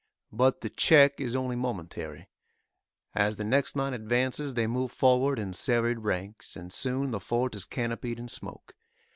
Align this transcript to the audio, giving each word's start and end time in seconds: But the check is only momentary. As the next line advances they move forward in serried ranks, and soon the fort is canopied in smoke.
But 0.31 0.61
the 0.61 0.71
check 0.71 1.19
is 1.21 1.35
only 1.35 1.55
momentary. 1.55 2.27
As 3.13 3.35
the 3.35 3.43
next 3.43 3.75
line 3.75 3.93
advances 3.93 4.55
they 4.55 4.65
move 4.65 4.91
forward 4.91 5.37
in 5.37 5.53
serried 5.53 5.99
ranks, 5.99 6.55
and 6.55 6.73
soon 6.73 7.11
the 7.11 7.19
fort 7.19 7.53
is 7.53 7.65
canopied 7.65 8.17
in 8.17 8.27
smoke. 8.27 8.73